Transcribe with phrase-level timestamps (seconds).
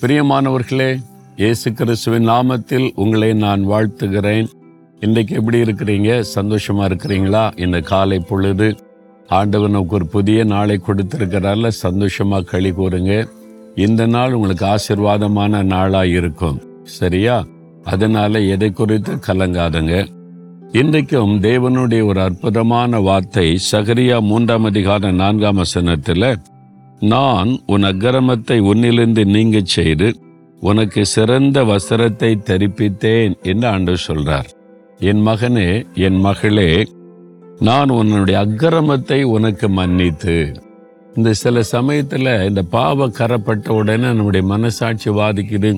[0.00, 0.98] பிரியமானவர்களே
[1.36, 4.46] இயேசு கிறிஸ்துவின் நாமத்தில் உங்களை நான் வாழ்த்துகிறேன்.
[5.00, 6.24] இன்றைக்கு எப்படி இருக்கிறீங்க?
[6.34, 7.60] சந்தோஷமா இருக்கிறீங்களா?
[7.60, 8.76] இந்த காலை பொழுது
[9.28, 13.28] ஆண்டவர் நமக்கு ஒரு புதிய நாளை கொடுத்திருக்கிறார்ல சந்தோஷமா களி கூறுங்க.
[13.74, 16.62] இந்த நாள் உங்களுக்கு ஆசிர்வாதமான நாளாக இருக்கும்.
[16.82, 17.46] சரியா?
[17.84, 20.06] அதனால எதை குறித்து கலங்காதுங்க.
[20.72, 26.36] இன்றைக்கும் தேவனுடைய ஒரு அற்புதமான வார்த்தை சகரியா மூன்றாம் அதிகார நான்காம் வசனத்தில்
[27.00, 30.08] நான் உன் அக்கிரமத்தை உன்னிலிருந்து நீங்கச் செய்து
[30.60, 34.48] உனக்கு சிறந்த வசரத்தை தரிப்பித்தேன் என்று ஆண்டு சொல்றார்.
[34.98, 36.86] என் மகனே என் மகளே
[37.60, 40.54] நான் உன்னுடைய அக்கிரமத்தை உனக்கு மன்னித்து
[41.16, 45.70] இந்த சில சமயத்தில் இந்த பாவ கரப்பட்ட உடனே நம்முடைய மனசாட்சி வாதிக்குது.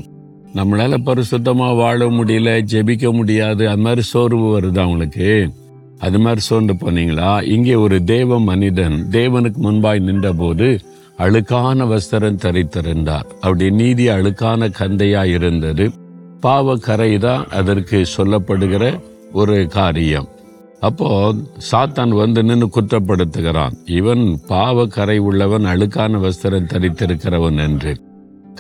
[0.55, 5.51] நம்மளால பரிசுத்தமாக வாழ முடியல ஜெபிக்க முடியாது அது மாதிரி சோர்வு வருது அவங்களுக்கு
[5.98, 7.43] அது மாதிரி சோர்ந்து போனீங்களா?
[7.43, 10.81] இங்கே ஒரு தேவ மனிதன் தேவனுக்கு முன்பாய் நின்றபோது
[11.18, 13.27] அழுக்கான வஸ்திரம் தரித்திருந்தார்.
[13.41, 15.86] அவருடைய நீதி அழுக்கான கந்தையா இருந்தது.
[16.41, 16.77] பாவ
[17.20, 18.84] தான் அதற்கு சொல்லப்படுகிற
[19.33, 20.28] ஒரு காரியம்.
[20.80, 21.34] அப்போ
[21.70, 23.74] சாத்தான் வந்து நின்று குற்றப்படுத்துகிறான்.
[23.86, 27.92] இவன் பாவ கரை உள்ளவன் அழுக்கான வஸ்திரம் தரித்திருக்கிறவன் என்று.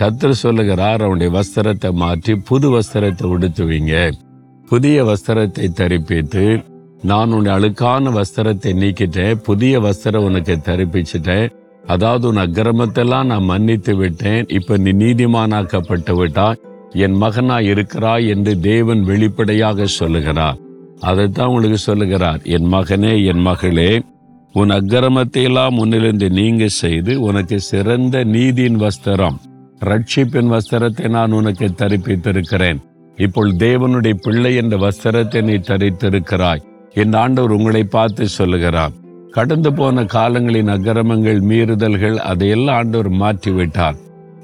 [0.00, 4.10] கத்தர் சொல்லுகிறார் அவனுடைய வஸ்திரத்தை மாற்றி புது வஸ்திரத்தை உடுத்துவீங்க.
[4.68, 6.44] புதிய வஸ்திரத்தை தரிப்பித்து
[7.02, 9.34] நான் உன்னை அழுக்கான வஸ்திரத்தை நீக்கிட்டேன்.
[9.34, 11.50] புதிய வஸ்திரம் உனக்கு தரிப்பிச்சிட்டேன்.
[11.86, 14.48] அதாவது உன் அக்கிரமத்தெல்லாம் நான் மன்னித்து விட்டேன்.
[14.48, 16.60] இப்ப நீ நீதிமானாக்கப்பட்டு விட்டாய்
[16.92, 20.58] என் மகனா இருக்கிறாய் என்று தேவன் வெளிப்படையாக சொல்லுகிறார்.
[21.00, 22.40] அதைத்தான் உங்களுக்கு சொல்லுகிறார்.
[22.42, 24.02] என் மகனே என் மகளே
[24.54, 29.38] உன் அக்கிரமத்தை எல்லாம் முன்னிலிருந்து நீங்க செய்து உனக்கு சிறந்த நீதியின் வஸ்திரம்
[29.80, 32.76] ரட்சிப்பின் வஸ்திரத்தை நான் உனக்கு தரிப்பித்திருக்கிறேன்.
[33.16, 36.62] இப்போ தேவனுடைய பிள்ளை என்ற வஸ்திரத்தை நீ தரித்திருக்கிறாய்.
[36.94, 38.92] என் ஆண்டவர் உங்களை பார்த்து சொல்லுகிறார்.
[39.36, 43.98] கடந்து போன காலங்களின் அக்கிரமங்கள் மீறுதல்கள் அதையெல்லாம் ஆண்டவர் மாற்றி விட்டார்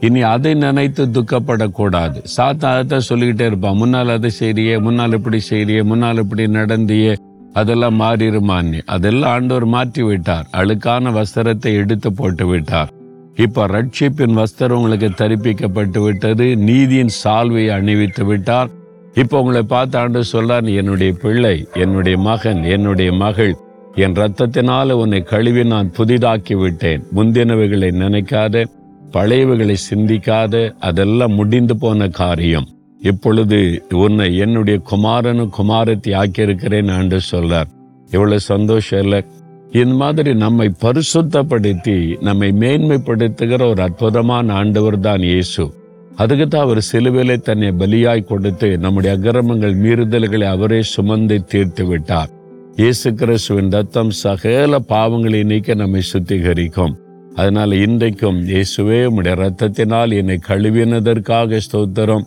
[0.07, 2.19] இனி அதை நினைத்து துக்கப்படக்கூடாது.
[2.37, 3.79] சாத்தா சொல்லிக்கிட்டே இருப்பான்.
[3.81, 7.13] முன்னால் அதை செய்றியே முன்னால் இப்படி செய்றியே முன்னால் இப்படி நடந்தியே
[7.53, 12.91] அதெல்லாம் மாறிடுமான்னு அதெல்லாம் ஆண்டவர் மாற்றி விட்டார் அழுக்கான வஸ்திரத்தை எடுத்து போட்டு விட்டார்.
[13.47, 16.47] இப்ப ரட்சிப்பின் வஸ்திரம் உங்களுக்கு தரிப்பிக்கப்பட்டு விட்டது.
[16.69, 18.71] நீதியின் சால்வையை அணிவித்து விட்டார்.
[19.15, 23.55] இப்ப உங்களை பார்த்து ஆண்டு சொல்றார் என்னுடைய பிள்ளை என்னுடைய மகன் என்னுடைய மகள்
[24.05, 28.63] என் ரத்தத்தினால் உன்னை கழுவி நான் புதிதாக்கி விட்டேன் முந்தினவைகளை நினைக்காத
[29.15, 30.55] பழையவைகளை சிந்திக்காத
[30.89, 32.67] அதெல்லாம் முடிந்து போன காரியம்.
[33.11, 33.59] இப்பொழுது
[34.05, 37.69] உன்னை என்னுடைய குமாரனும் குமாரத்தை ஆக்கியிருக்கிறேன் என்று சொல்றார்
[38.17, 39.21] எவ்வளவு சந்தோஷம் இல்லை.
[39.81, 41.99] இந்த மாதிரி நம்மை பரிசுத்தப்படுத்தி
[42.29, 45.65] நம்மை மேன்மைப்படுத்துகிற ஒரு அற்புதமான ஆண்டவர் தான் இயேசு.
[46.23, 52.33] அதுக்கு தான் அவர் சிலுவிலை தன்னை பலியாய் கொடுத்து நம்முடைய அக்கிரமங்கள் மீறுதல்களை அவரே சுமந்து தீர்த்து விட்டார்.
[52.81, 56.93] இயேசு கிறிஸ்துவின் ரத்தம் சகல பாவங்களை நீக்க நம்மை சுத்திகரிக்கும்.
[57.35, 62.25] அதனால் இன்றைக்கும் இயேசுவே உம்முடைய ரத்தத்தினால் என்னை கழுவினதற்காக ஸ்தோத்திரம்.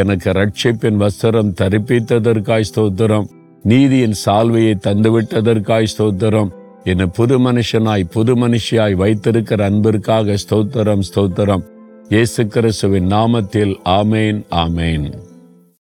[0.00, 3.26] எனக்கு ரட்சிப்பின் வஸ்திரம் தரிப்பித்ததற்காய் ஸ்தோத்திரம்.
[3.64, 6.52] நீதியின் சால்வையை தந்துவிட்டதற்காய் ஸ்தோத்திரம்.
[6.84, 11.64] என்னை புது மனுஷனாய் புது மனுஷியாய் வைத்திருக்கிற அன்பிற்காக ஸ்தோத்திரம் ஸ்தோத்திரம்.
[12.08, 15.08] இயேசு கிறிஸ்துவின் நாமத்தில் ஆமேன் ஆமேன்.